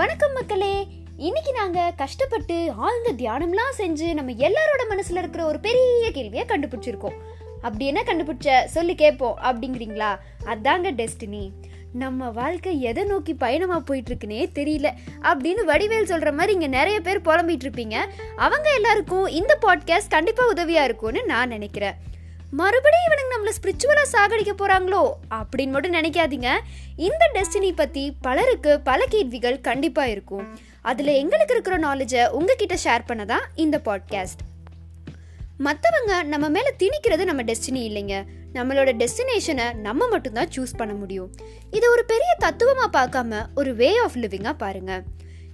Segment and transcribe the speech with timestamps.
[0.00, 0.86] வணக்கம் மக்களே.
[1.16, 7.14] இன்னைக்கு நாங்க கஷ்டப்பட்டு ஆழ்ந்த தியானம்லாம் செஞ்சு நம்ம எல்லாரோட மனசுல இருக்கிற ஒரு பெரிய கேள்வியை கண்டுபிடிச்சிருக்கோம்.
[7.62, 8.64] அப்படி என்ன கண்டுபிடிச்ச?
[8.64, 9.38] சொல்லி கேட்போம்.
[9.42, 10.18] அப்படிங்கிறீங்களா?
[10.44, 11.50] அதாங்க டெஸ்டினி.
[11.92, 14.90] நம்ம வாழ்க்கை எதை நோக்கி பயணமா போயிட்டு இருக்குன்னே தெரியல.
[15.22, 17.96] அப்படின்னு வடிவேல் சொல்ற மாதிரி இங்க நிறைய பேர் புலம்பிட்டு இருப்பீங்க
[18.36, 21.94] அவங்க எல்லாருக்கும் இந்த பாட்காஸ்ட் கண்டிப்பா உதவியா இருக்கும்னு நான் நினைக்கிறேன்.
[22.50, 26.48] மறுபடியும் இவனுங்க நம்மளை ஸ்பிரிச்சுவலாக சாகடிக்க போகிறாங்களோ அப்படின்னு மட்டும் நினைக்காதீங்க.
[26.96, 30.58] இந்த டெஸ்டினி பற்றி பலருக்கு பல கேள்விகள் கண்டிப்பாக இருக்கும்.
[30.82, 34.42] அதில் எங்களுக்கு இருக்கிற நாலேஜை உங்ககிட்ட ஷேர் பண்ணதான் இந்த பாட்காஸ்ட்
[35.58, 38.24] மற்றவங்க நம்ம மேலே திணிக்கிறது நம்ம டெஸ்டினி இல்லைங்க.
[38.52, 41.30] நம்மளோட டெஸ்டினேஷனை நம்ம மட்டும்தான் சூஸ் பண்ண முடியும்.
[41.70, 45.02] இதை ஒரு பெரிய தத்துவமாக பார்க்காம ஒரு வே ஆஃப் லிவிங்காக பாருங்கள்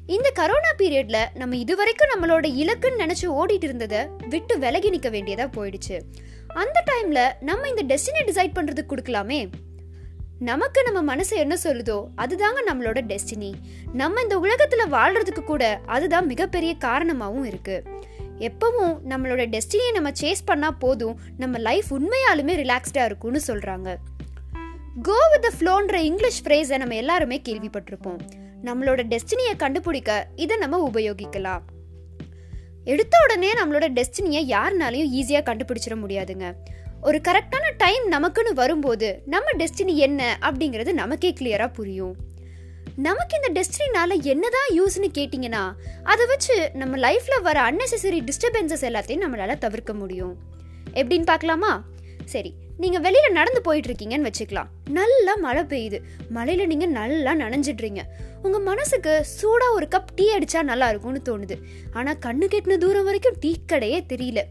[0.06, 6.00] இந்த கரோனா பீரியட்ல நம்ம இதுவரைக்கும் நம்மளோட இலக்குன்னு நினைச்சு ஓடிட்டு இருந்ததை விட்டு விலகி நிற்க வேண்டியதா போயிடுச்சு.
[6.46, 9.50] அந்த டைம்ல நம்ம இந்த டெஸ்டினி டிசைட் பண்றதுக்கு கொடுக்கலாமே?
[10.38, 13.52] நமக்கு நம்ம மனசு என்ன சொல்லுதோ அதுதாங்க நம்மளோட டெஸ்டினி.
[13.92, 17.82] நம்ம இந்த உலகத்துல வாழ்றதுக்கு கூட அதுதான் மிகப்பெரிய காரணமாகவும் இருக்கு.
[18.38, 23.96] எப்பவும் நம்மளோட டெஸ்டினியை நம்ம சேஸ் பண்ணா போதும் நம்ம லைஃப் உண்மையாலுமே ரிலாக்ஸ்டா இருக்கும்னு சொல்றாங்க.
[25.02, 28.18] கோ வித் ஃப்ளோன்ற இங்கிலீஷ் ஃப்ரேஸை நம்ம எல்லாருமே கேள்விப்பட்டிருப்போம்.
[28.64, 31.60] நம்மளோட டெஸ்டினியை கண்டுபிடிக்க இதை நம்ம உபயோகிக்கலாம்.
[32.84, 36.52] எடுத்த உடனே நம்மளோட டெஸ்டினியை யாருனாலையும் ஈஸியாக கண்டுபிடிச்சிட முடியாதுங்க.
[37.02, 42.16] ஒரு கரெக்டான டைம் நமக்குன்னு வரும்போது நம்ம டெஸ்டினி என்ன அப்படிங்கிறது நமக்கே கிளியராக புரியும்.
[42.96, 49.58] நமக்கு இந்த டெஸ்டினால என்னதான் யூஸ்னு கேட்டிங்கன்னா அதை வச்சு நம்ம லைஃப்பில் வர அன்னெசரி டிஸ்டர்பன்சஸ் எல்லாத்தையும் நம்மளால
[49.58, 50.36] தவிர்க்க முடியும்.
[50.94, 51.84] எப்படின்னு பார்க்கலாமா?
[52.24, 54.66] சரி நீங்கள் வெளியில் நடந்து போயிட்டுருக்கீங்கன்னு வச்சுக்கலாம்.
[54.90, 55.98] நல்லா மழை பெய்யுது.
[56.28, 58.02] மழையில் நீங்கள் நல்லா நனைஞ்சிடுறீங்க.
[58.42, 61.56] உங்கள் மனசுக்கு சூடாக ஒரு கப் டீ அடித்தா நல்லா இருக்கும்னு தோணுது.
[61.92, 64.42] ஆனால் கண்ணு கெட்டின தூரம் வரைக்கும் டீ கடையே தெரியல.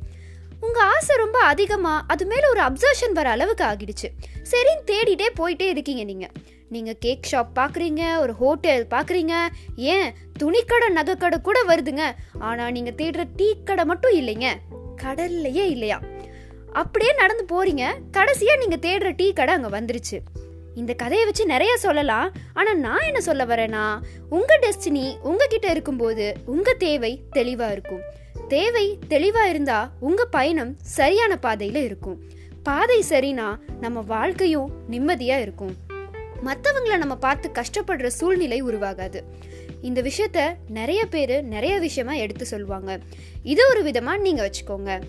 [0.61, 4.09] உங்கள் ஆசை ரொம்ப அதிகமாக அது மேலே ஒரு அப்சர்ஷன் வர அளவுக்கு ஆகிடுச்சு.
[4.51, 6.31] சரின்னு தேடிட்டே போயிட்டே இருக்கீங்க நீங்கள்
[6.69, 9.33] நீங்கள் கேக் ஷாப் பார்க்குறீங்க ஒரு ஹோட்டல் பார்க்குறீங்க
[9.75, 10.13] ஏன்?
[10.39, 12.01] துணிக்கடை நகைக்கடை கூட வருதுங்க.
[12.39, 14.49] ஆனால் நீங்கள் தேடுற டீ கடை மட்டும் இல்லைங்க.
[15.03, 16.01] கடல்லையே இல்லையா?
[16.75, 17.83] அப்படியே நடந்து போறீங்க.
[18.11, 20.17] கடைசியா நீங்க தேடுற டீ கடை அங்க வந்துருச்சு.
[20.75, 22.31] இந்த கதையை வச்சு நிறைய சொல்லலாம்.
[22.53, 23.99] ஆனா நான் என்ன சொல்ல வரேன்னா
[24.29, 28.01] உங்க டெஸ்டினி உங்ககிட்ட இருக்கும்போது உங்க தேவை தெளிவா இருக்கும்.
[28.47, 32.19] தேவை தெளிவா இருந்தா உங்க பயணம் சரியான பாதையில இருக்கும்.
[32.63, 35.75] பாதை சரினா நம்ம வாழ்க்கையும் நிம்மதியா இருக்கும்.
[36.45, 39.23] மற்றவங்களை நம்ம பார்த்து கஷ்டப்படுற சூழ்நிலை உருவாகாது.
[39.81, 42.99] இந்த விஷயத்த நிறைய பேர் நிறைய விஷயமா எடுத்து சொல்லுவாங்க.
[43.43, 45.01] இது ஒரு விதமா நீங்க வச்சுக்கோங்க.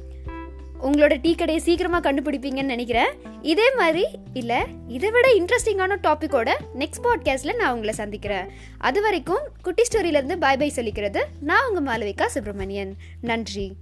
[0.83, 3.09] உங்களோட டீ கடையை சீக்கிரமாக கண்டுபிடிப்பீங்கன்னு நினைக்கிறேன்.
[3.43, 4.57] இதே மாதிரி இல்லை
[4.89, 8.47] இதை விட இன்ட்ரெஸ்டிங்கான டாப்பிக்கோட நெக்ஸ்ட் பாட்காஸ்ட்ல நான் உங்களை சந்திக்கிறேன்.
[8.79, 12.95] அது வரைக்கும் குட்டி ஸ்டோரியிலேருந்து பாய் பை சொல்லிக்கிறது நான் உங்கள் மாலவிகா சுப்பிரமணியன்.
[13.21, 13.73] நன்றி.